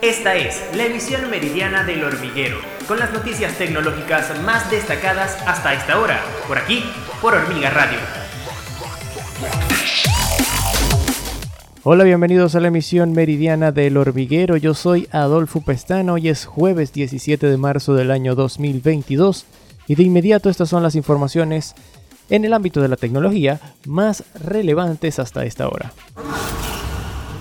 Esta 0.00 0.36
es 0.36 0.62
la 0.76 0.86
emisión 0.86 1.28
meridiana 1.28 1.82
del 1.82 2.04
hormiguero, 2.04 2.58
con 2.86 3.00
las 3.00 3.12
noticias 3.12 3.58
tecnológicas 3.58 4.40
más 4.42 4.70
destacadas 4.70 5.36
hasta 5.44 5.74
esta 5.74 5.98
hora, 5.98 6.22
por 6.46 6.56
aquí, 6.56 6.84
por 7.20 7.34
Hormiga 7.34 7.70
Radio. 7.70 7.98
Hola, 11.82 12.04
bienvenidos 12.04 12.54
a 12.54 12.60
la 12.60 12.68
emisión 12.68 13.10
meridiana 13.10 13.72
del 13.72 13.96
hormiguero. 13.96 14.56
Yo 14.56 14.72
soy 14.74 15.08
Adolfo 15.10 15.62
Pestano. 15.62 16.12
Hoy 16.12 16.28
es 16.28 16.46
jueves 16.46 16.92
17 16.92 17.48
de 17.48 17.56
marzo 17.56 17.94
del 17.94 18.12
año 18.12 18.36
2022 18.36 19.46
y 19.88 19.96
de 19.96 20.04
inmediato 20.04 20.48
estas 20.48 20.68
son 20.68 20.84
las 20.84 20.94
informaciones 20.94 21.74
en 22.30 22.44
el 22.44 22.52
ámbito 22.52 22.80
de 22.80 22.88
la 22.88 22.96
tecnología 22.96 23.58
más 23.84 24.22
relevantes 24.44 25.18
hasta 25.18 25.44
esta 25.44 25.66
hora. 25.66 25.92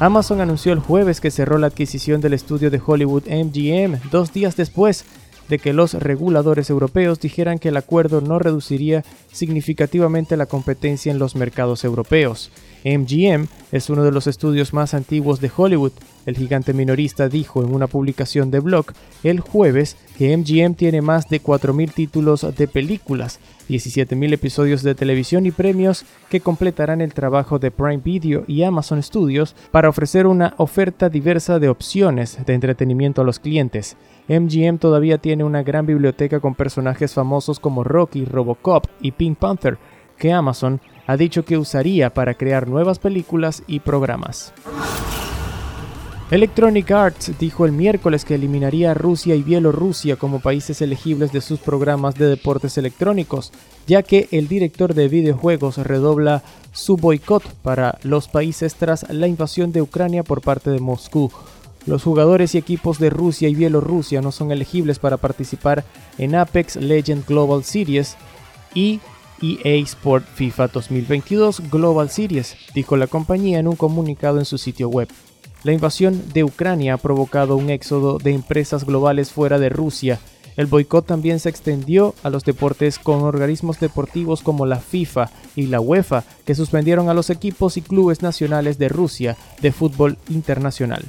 Amazon 0.00 0.40
anunció 0.40 0.72
el 0.72 0.78
jueves 0.78 1.20
que 1.20 1.30
cerró 1.30 1.58
la 1.58 1.66
adquisición 1.66 2.22
del 2.22 2.32
estudio 2.32 2.70
de 2.70 2.80
Hollywood 2.84 3.24
MGM 3.26 4.10
dos 4.10 4.32
días 4.32 4.56
después 4.56 5.04
de 5.50 5.58
que 5.58 5.74
los 5.74 5.92
reguladores 5.92 6.70
europeos 6.70 7.20
dijeran 7.20 7.58
que 7.58 7.68
el 7.68 7.76
acuerdo 7.76 8.22
no 8.22 8.38
reduciría 8.38 9.04
significativamente 9.30 10.38
la 10.38 10.46
competencia 10.46 11.12
en 11.12 11.18
los 11.18 11.36
mercados 11.36 11.84
europeos. 11.84 12.50
MGM 12.82 13.48
es 13.72 13.90
uno 13.90 14.02
de 14.02 14.10
los 14.10 14.26
estudios 14.26 14.72
más 14.72 14.94
antiguos 14.94 15.38
de 15.42 15.50
Hollywood. 15.54 15.92
El 16.24 16.38
gigante 16.38 16.72
minorista 16.72 17.28
dijo 17.28 17.62
en 17.62 17.74
una 17.74 17.86
publicación 17.86 18.50
de 18.50 18.60
blog 18.60 18.86
el 19.22 19.40
jueves 19.40 19.98
que 20.16 20.34
MGM 20.34 20.76
tiene 20.76 21.02
más 21.02 21.28
de 21.28 21.42
4.000 21.42 21.92
títulos 21.92 22.46
de 22.56 22.68
películas, 22.68 23.38
17.000 23.70 24.32
episodios 24.32 24.82
de 24.82 24.96
televisión 24.96 25.46
y 25.46 25.52
premios 25.52 26.04
que 26.28 26.40
completarán 26.40 27.00
el 27.00 27.14
trabajo 27.14 27.60
de 27.60 27.70
Prime 27.70 27.98
Video 27.98 28.44
y 28.48 28.64
Amazon 28.64 29.00
Studios 29.02 29.54
para 29.70 29.88
ofrecer 29.88 30.26
una 30.26 30.54
oferta 30.56 31.08
diversa 31.08 31.60
de 31.60 31.68
opciones 31.68 32.44
de 32.44 32.54
entretenimiento 32.54 33.22
a 33.22 33.24
los 33.24 33.38
clientes. 33.38 33.96
MGM 34.28 34.78
todavía 34.78 35.18
tiene 35.18 35.44
una 35.44 35.62
gran 35.62 35.86
biblioteca 35.86 36.40
con 36.40 36.54
personajes 36.54 37.14
famosos 37.14 37.60
como 37.60 37.84
Rocky, 37.84 38.24
Robocop 38.24 38.86
y 39.00 39.12
Pink 39.12 39.38
Panther, 39.38 39.78
que 40.18 40.32
Amazon 40.32 40.80
ha 41.06 41.16
dicho 41.16 41.44
que 41.44 41.56
usaría 41.56 42.12
para 42.12 42.34
crear 42.34 42.68
nuevas 42.68 42.98
películas 42.98 43.62
y 43.66 43.80
programas. 43.80 44.52
Electronic 46.30 46.88
Arts 46.92 47.32
dijo 47.40 47.66
el 47.66 47.72
miércoles 47.72 48.24
que 48.24 48.36
eliminaría 48.36 48.92
a 48.92 48.94
Rusia 48.94 49.34
y 49.34 49.42
Bielorrusia 49.42 50.14
como 50.14 50.38
países 50.38 50.80
elegibles 50.80 51.32
de 51.32 51.40
sus 51.40 51.58
programas 51.58 52.14
de 52.14 52.26
deportes 52.26 52.78
electrónicos, 52.78 53.50
ya 53.88 54.04
que 54.04 54.28
el 54.30 54.46
director 54.46 54.94
de 54.94 55.08
videojuegos 55.08 55.78
redobla 55.78 56.44
su 56.70 56.96
boicot 56.96 57.42
para 57.62 57.98
los 58.04 58.28
países 58.28 58.76
tras 58.76 59.10
la 59.10 59.26
invasión 59.26 59.72
de 59.72 59.82
Ucrania 59.82 60.22
por 60.22 60.40
parte 60.40 60.70
de 60.70 60.78
Moscú. 60.78 61.32
Los 61.84 62.04
jugadores 62.04 62.54
y 62.54 62.58
equipos 62.58 63.00
de 63.00 63.10
Rusia 63.10 63.48
y 63.48 63.56
Bielorrusia 63.56 64.20
no 64.20 64.30
son 64.30 64.52
elegibles 64.52 65.00
para 65.00 65.16
participar 65.16 65.84
en 66.16 66.36
Apex 66.36 66.76
Legend 66.76 67.26
Global 67.26 67.64
Series 67.64 68.16
y 68.72 69.00
EA 69.42 69.82
Sport 69.82 70.26
FIFA 70.32 70.68
2022 70.68 71.70
Global 71.72 72.08
Series, 72.08 72.54
dijo 72.72 72.96
la 72.96 73.08
compañía 73.08 73.58
en 73.58 73.66
un 73.66 73.74
comunicado 73.74 74.38
en 74.38 74.44
su 74.44 74.58
sitio 74.58 74.88
web. 74.88 75.08
La 75.62 75.72
invasión 75.72 76.22
de 76.32 76.42
Ucrania 76.42 76.94
ha 76.94 76.96
provocado 76.96 77.54
un 77.56 77.68
éxodo 77.68 78.16
de 78.16 78.32
empresas 78.32 78.86
globales 78.86 79.30
fuera 79.30 79.58
de 79.58 79.68
Rusia. 79.68 80.18
El 80.56 80.66
boicot 80.66 81.04
también 81.04 81.38
se 81.38 81.50
extendió 81.50 82.14
a 82.22 82.30
los 82.30 82.44
deportes 82.44 82.98
con 82.98 83.22
organismos 83.22 83.78
deportivos 83.78 84.40
como 84.40 84.64
la 84.64 84.78
FIFA 84.78 85.30
y 85.56 85.66
la 85.66 85.80
UEFA, 85.80 86.24
que 86.46 86.54
suspendieron 86.54 87.10
a 87.10 87.14
los 87.14 87.28
equipos 87.28 87.76
y 87.76 87.82
clubes 87.82 88.22
nacionales 88.22 88.78
de 88.78 88.88
Rusia 88.88 89.36
de 89.60 89.70
fútbol 89.70 90.16
internacional. 90.30 91.04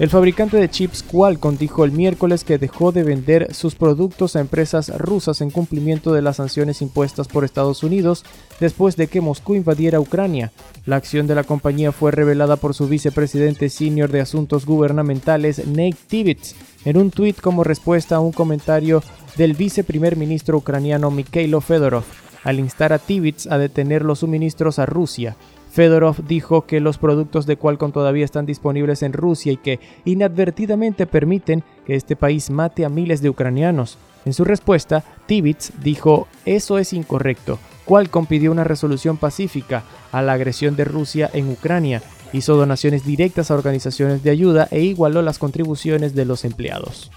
El 0.00 0.10
fabricante 0.10 0.56
de 0.56 0.68
chips 0.68 1.04
Qualcomm 1.04 1.56
dijo 1.56 1.84
el 1.84 1.92
miércoles 1.92 2.42
que 2.42 2.58
dejó 2.58 2.90
de 2.90 3.04
vender 3.04 3.54
sus 3.54 3.76
productos 3.76 4.34
a 4.34 4.40
empresas 4.40 4.88
rusas 4.98 5.40
en 5.40 5.52
cumplimiento 5.52 6.12
de 6.12 6.20
las 6.20 6.36
sanciones 6.36 6.82
impuestas 6.82 7.28
por 7.28 7.44
Estados 7.44 7.84
Unidos 7.84 8.24
después 8.58 8.96
de 8.96 9.06
que 9.06 9.20
Moscú 9.20 9.54
invadiera 9.54 10.00
Ucrania. 10.00 10.50
La 10.84 10.96
acción 10.96 11.28
de 11.28 11.36
la 11.36 11.44
compañía 11.44 11.92
fue 11.92 12.10
revelada 12.10 12.56
por 12.56 12.74
su 12.74 12.88
vicepresidente 12.88 13.68
senior 13.68 14.10
de 14.10 14.20
asuntos 14.20 14.66
gubernamentales, 14.66 15.64
Nate 15.64 15.96
Tivitz, 16.08 16.56
en 16.84 16.96
un 16.96 17.12
tuit 17.12 17.40
como 17.40 17.62
respuesta 17.62 18.16
a 18.16 18.20
un 18.20 18.32
comentario 18.32 19.00
del 19.36 19.54
viceprimer 19.54 20.16
ministro 20.16 20.58
ucraniano 20.58 21.12
Mikhailo 21.12 21.60
Fedorov, 21.60 22.04
al 22.42 22.58
instar 22.58 22.92
a 22.92 22.98
Tivitz 22.98 23.46
a 23.46 23.58
detener 23.58 24.02
los 24.02 24.18
suministros 24.18 24.80
a 24.80 24.86
Rusia. 24.86 25.36
Fedorov 25.74 26.24
dijo 26.24 26.66
que 26.66 26.78
los 26.78 26.98
productos 26.98 27.46
de 27.46 27.56
Qualcomm 27.56 27.90
todavía 27.90 28.24
están 28.24 28.46
disponibles 28.46 29.02
en 29.02 29.12
Rusia 29.12 29.50
y 29.50 29.56
que 29.56 29.80
inadvertidamente 30.04 31.04
permiten 31.04 31.64
que 31.84 31.96
este 31.96 32.14
país 32.14 32.48
mate 32.48 32.84
a 32.84 32.88
miles 32.88 33.22
de 33.22 33.28
ucranianos. 33.28 33.98
En 34.24 34.34
su 34.34 34.44
respuesta, 34.44 35.02
Tivitz 35.26 35.72
dijo, 35.82 36.28
eso 36.44 36.78
es 36.78 36.92
incorrecto. 36.92 37.58
Qualcomm 37.86 38.26
pidió 38.26 38.52
una 38.52 38.62
resolución 38.62 39.16
pacífica 39.16 39.82
a 40.12 40.22
la 40.22 40.34
agresión 40.34 40.76
de 40.76 40.84
Rusia 40.84 41.28
en 41.32 41.50
Ucrania, 41.50 42.02
hizo 42.32 42.54
donaciones 42.54 43.04
directas 43.04 43.50
a 43.50 43.54
organizaciones 43.54 44.22
de 44.22 44.30
ayuda 44.30 44.68
e 44.70 44.80
igualó 44.82 45.22
las 45.22 45.40
contribuciones 45.40 46.14
de 46.14 46.24
los 46.24 46.44
empleados. 46.44 47.10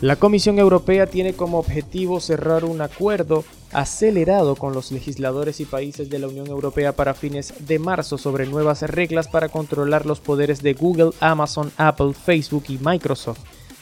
La 0.00 0.16
Comisión 0.16 0.58
Europea 0.58 1.06
tiene 1.06 1.34
como 1.34 1.58
objetivo 1.58 2.20
cerrar 2.20 2.64
un 2.64 2.80
acuerdo 2.80 3.44
acelerado 3.72 4.56
con 4.56 4.74
los 4.74 4.92
legisladores 4.92 5.60
y 5.60 5.64
países 5.64 6.10
de 6.10 6.18
la 6.18 6.28
Unión 6.28 6.46
Europea 6.48 6.92
para 6.92 7.14
fines 7.14 7.54
de 7.60 7.78
marzo 7.78 8.18
sobre 8.18 8.46
nuevas 8.46 8.82
reglas 8.82 9.28
para 9.28 9.48
controlar 9.48 10.06
los 10.06 10.20
poderes 10.20 10.62
de 10.62 10.74
Google, 10.74 11.10
Amazon, 11.20 11.72
Apple, 11.76 12.12
Facebook 12.14 12.64
y 12.68 12.78
Microsoft, 12.78 13.40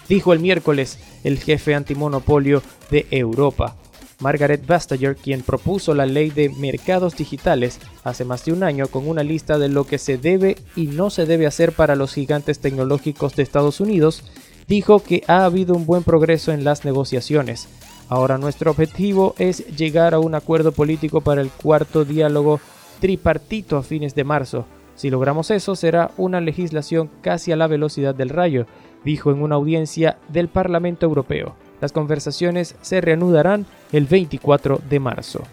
dijo 0.08 0.32
el 0.32 0.40
miércoles 0.40 0.98
el 1.24 1.38
jefe 1.38 1.74
antimonopolio 1.74 2.62
de 2.90 3.06
Europa. 3.10 3.76
Margaret 4.20 4.66
Vestager, 4.66 5.16
quien 5.16 5.40
propuso 5.42 5.94
la 5.94 6.06
ley 6.06 6.30
de 6.30 6.50
mercados 6.50 7.16
digitales 7.16 7.78
hace 8.04 8.24
más 8.24 8.44
de 8.44 8.52
un 8.52 8.62
año 8.62 8.86
con 8.86 9.08
una 9.08 9.22
lista 9.22 9.58
de 9.58 9.68
lo 9.68 9.84
que 9.84 9.98
se 9.98 10.18
debe 10.18 10.56
y 10.76 10.86
no 10.88 11.10
se 11.10 11.26
debe 11.26 11.46
hacer 11.46 11.72
para 11.72 11.96
los 11.96 12.12
gigantes 12.12 12.58
tecnológicos 12.58 13.34
de 13.34 13.42
Estados 13.42 13.80
Unidos, 13.80 14.22
dijo 14.68 15.02
que 15.02 15.24
ha 15.26 15.44
habido 15.44 15.74
un 15.74 15.86
buen 15.86 16.04
progreso 16.04 16.52
en 16.52 16.64
las 16.64 16.84
negociaciones. 16.84 17.68
Ahora 18.10 18.38
nuestro 18.38 18.72
objetivo 18.72 19.36
es 19.38 19.64
llegar 19.76 20.14
a 20.14 20.18
un 20.18 20.34
acuerdo 20.34 20.72
político 20.72 21.20
para 21.20 21.40
el 21.40 21.48
cuarto 21.48 22.04
diálogo 22.04 22.58
tripartito 23.00 23.76
a 23.76 23.84
fines 23.84 24.16
de 24.16 24.24
marzo. 24.24 24.66
Si 24.96 25.10
logramos 25.10 25.52
eso, 25.52 25.76
será 25.76 26.10
una 26.16 26.40
legislación 26.40 27.08
casi 27.22 27.52
a 27.52 27.56
la 27.56 27.68
velocidad 27.68 28.12
del 28.12 28.30
rayo, 28.30 28.66
dijo 29.04 29.30
en 29.30 29.40
una 29.40 29.54
audiencia 29.54 30.18
del 30.28 30.48
Parlamento 30.48 31.06
Europeo. 31.06 31.54
Las 31.80 31.92
conversaciones 31.92 32.74
se 32.82 33.00
reanudarán 33.00 33.64
el 33.92 34.06
24 34.06 34.80
de 34.90 34.98
marzo. 34.98 35.44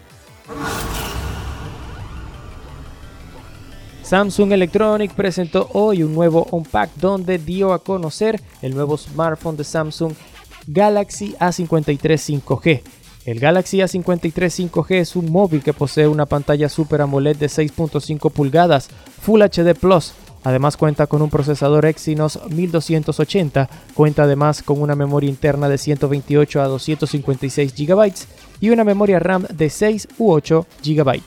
Samsung 4.02 4.50
Electronics 4.50 5.14
presentó 5.14 5.68
hoy 5.74 6.02
un 6.02 6.12
nuevo 6.12 6.48
Unpack 6.50 6.90
donde 6.96 7.38
dio 7.38 7.72
a 7.72 7.78
conocer 7.78 8.40
el 8.62 8.74
nuevo 8.74 8.96
smartphone 8.96 9.56
de 9.56 9.62
Samsung 9.64 10.14
Galaxy 10.70 11.34
A53 11.40 12.42
5G. 12.42 12.82
El 13.24 13.40
Galaxy 13.40 13.78
A53 13.78 14.70
5G 14.70 14.96
es 14.96 15.16
un 15.16 15.32
móvil 15.32 15.62
que 15.62 15.72
posee 15.72 16.06
una 16.06 16.26
pantalla 16.26 16.68
Super 16.68 17.00
AMOLED 17.00 17.36
de 17.36 17.46
6.5 17.46 18.30
pulgadas 18.30 18.90
Full 19.22 19.40
HD 19.40 19.74
Plus. 19.74 20.12
Además 20.44 20.76
cuenta 20.76 21.06
con 21.06 21.22
un 21.22 21.30
procesador 21.30 21.86
Exynos 21.86 22.38
1280, 22.50 23.68
cuenta 23.94 24.24
además 24.24 24.62
con 24.62 24.82
una 24.82 24.94
memoria 24.94 25.30
interna 25.30 25.70
de 25.70 25.78
128 25.78 26.60
a 26.60 26.68
256 26.68 27.74
GB 27.74 28.12
y 28.60 28.68
una 28.68 28.84
memoria 28.84 29.18
RAM 29.18 29.46
de 29.50 29.70
6 29.70 30.08
u 30.18 30.30
8 30.32 30.66
GB. 30.84 31.22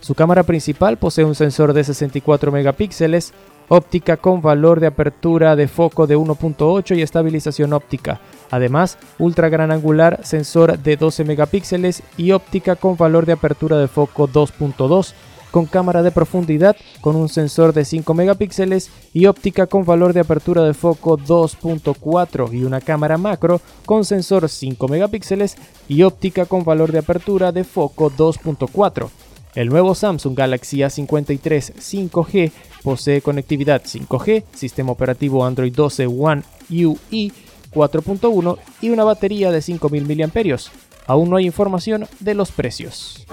Su 0.00 0.14
cámara 0.14 0.44
principal 0.44 0.96
posee 0.96 1.26
un 1.26 1.34
sensor 1.34 1.74
de 1.74 1.84
64 1.84 2.50
megapíxeles, 2.50 3.34
óptica 3.68 4.16
con 4.16 4.40
valor 4.40 4.80
de 4.80 4.86
apertura 4.86 5.56
de 5.56 5.68
foco 5.68 6.06
de 6.06 6.16
1.8 6.16 6.96
y 6.96 7.02
estabilización 7.02 7.74
óptica. 7.74 8.20
Además, 8.50 8.98
ultra 9.18 9.48
gran 9.48 9.70
angular, 9.70 10.20
sensor 10.22 10.78
de 10.78 10.96
12 10.96 11.24
megapíxeles 11.24 12.02
y 12.16 12.32
óptica 12.32 12.76
con 12.76 12.96
valor 12.96 13.26
de 13.26 13.32
apertura 13.32 13.78
de 13.78 13.88
foco 13.88 14.28
2.2 14.28 15.14
con 15.50 15.66
cámara 15.66 16.02
de 16.02 16.10
profundidad 16.10 16.76
con 17.00 17.16
un 17.16 17.28
sensor 17.28 17.72
de 17.72 17.84
5 17.84 18.12
megapíxeles 18.14 18.90
y 19.12 19.26
óptica 19.26 19.66
con 19.66 19.84
valor 19.84 20.12
de 20.12 20.20
apertura 20.20 20.62
de 20.62 20.74
foco 20.74 21.18
2.4 21.18 22.52
y 22.52 22.64
una 22.64 22.80
cámara 22.80 23.18
macro 23.18 23.60
con 23.86 24.04
sensor 24.04 24.48
5 24.48 24.88
megapíxeles 24.88 25.56
y 25.88 26.02
óptica 26.02 26.46
con 26.46 26.64
valor 26.64 26.92
de 26.92 26.98
apertura 26.98 27.52
de 27.52 27.64
foco 27.64 28.10
2.4. 28.10 29.08
El 29.54 29.70
nuevo 29.70 29.94
Samsung 29.94 30.36
Galaxy 30.36 30.78
A53 30.78 31.74
5G 31.74 32.52
posee 32.82 33.22
conectividad 33.22 33.82
5G, 33.82 34.44
sistema 34.54 34.92
operativo 34.92 35.44
Android 35.44 35.74
12 35.74 36.06
One 36.06 36.42
UI 36.70 37.32
4.1 37.72 38.58
y 38.80 38.90
una 38.90 39.04
batería 39.04 39.50
de 39.50 39.62
5000 39.62 40.06
mAh. 40.06 40.58
Aún 41.06 41.30
no 41.30 41.36
hay 41.36 41.46
información 41.46 42.06
de 42.20 42.34
los 42.34 42.52
precios. 42.52 43.26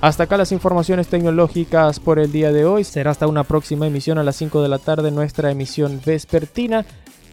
Hasta 0.00 0.24
acá 0.24 0.36
las 0.36 0.52
informaciones 0.52 1.08
tecnológicas 1.08 1.98
por 1.98 2.20
el 2.20 2.30
día 2.30 2.52
de 2.52 2.64
hoy. 2.64 2.84
Será 2.84 3.10
hasta 3.10 3.26
una 3.26 3.42
próxima 3.42 3.84
emisión 3.86 4.18
a 4.18 4.22
las 4.22 4.36
5 4.36 4.62
de 4.62 4.68
la 4.68 4.78
tarde, 4.78 5.10
nuestra 5.10 5.50
emisión 5.50 6.00
vespertina. 6.04 6.86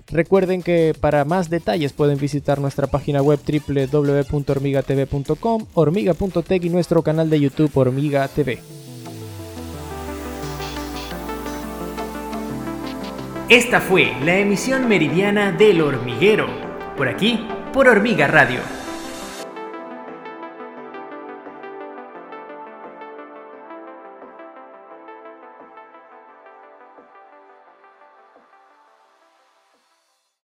Recuerden 0.08 0.64
que 0.64 0.96
para 1.00 1.26
más 1.26 1.50
detalles 1.50 1.94
pueden 1.94 2.18
visitar 2.18 2.60
nuestra 2.60 2.88
página 2.88 3.22
web 3.22 3.40
www.hormigatv.com, 3.40 5.66
hormiga.tech 5.74 6.64
y 6.64 6.70
nuestro 6.70 7.04
canal 7.04 7.30
de 7.30 7.40
YouTube 7.40 7.72
Hormiga 7.76 8.28
TV. 8.28 8.60
Esta 13.50 13.80
fue 13.80 14.12
la 14.24 14.38
emisión 14.38 14.88
meridiana 14.88 15.52
del 15.52 15.80
hormiguero, 15.82 16.48
por 16.98 17.08
aquí, 17.08 17.48
por 17.72 17.88
Hormiga 17.88 18.26
Radio 18.26 18.75